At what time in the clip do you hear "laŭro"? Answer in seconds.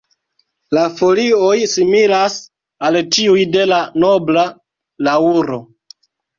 5.11-5.65